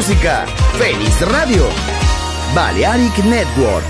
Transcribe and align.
Música, 0.00 0.46
feliz 0.78 1.20
radio, 1.20 1.68
Balearic 2.54 3.22
Network. 3.22 3.89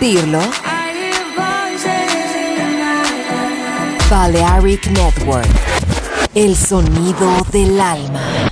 Sentirlo? 0.00 0.40
Balearic 4.08 4.86
Network. 4.86 5.46
El 6.34 6.56
sonido 6.56 7.46
del 7.52 7.78
alma. 7.78 8.49